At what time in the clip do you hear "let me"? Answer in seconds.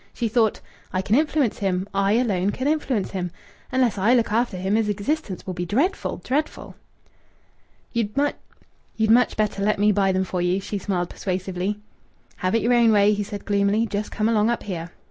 9.61-9.91